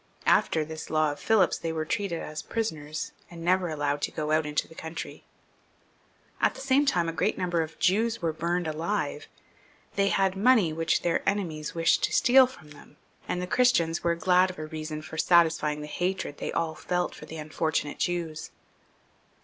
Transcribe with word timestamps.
After 0.25 0.65
this 0.65 0.89
law 0.89 1.11
of 1.11 1.19
PhiKp's 1.19 1.59
they 1.59 1.71
were 1.71 1.85
treated 1.85 2.21
as 2.23 2.41
prisoners, 2.41 3.11
and 3.29 3.43
never 3.45 3.69
allowed 3.69 4.01
to 4.01 4.11
go 4.11 4.31
out 4.31 4.47
into 4.47 4.67
the 4.67 4.73
country. 4.73 5.25
At 6.41 6.55
the 6.55 6.59
same 6.59 6.87
time 6.87 7.07
a 7.07 7.13
great 7.13 7.37
number 7.37 7.61
of 7.61 7.77
Jews 7.77 8.19
were 8.19 8.33
burned 8.33 8.65
alive; 8.65 9.27
they 9.93 10.07
had 10.07 10.35
money 10.35 10.73
which 10.73 11.03
their 11.03 11.21
enemies 11.29 11.75
wished 11.75 12.03
to 12.05 12.13
steal 12.13 12.47
from 12.47 12.71
them^ 12.71 12.95
and 13.27 13.43
the 13.43 13.45
Christians 13.45 14.03
were 14.03 14.15
glad 14.15 14.49
of 14.49 14.57
a 14.57 14.65
reason 14.65 15.03
for 15.03 15.19
satisfying 15.19 15.81
the 15.81 15.85
hatred 15.87 16.37
they 16.39 16.51
all 16.51 16.73
felt 16.73 17.13
for 17.13 17.27
the 17.27 17.37
unfortunate 17.37 17.99
Jews. 17.99 18.49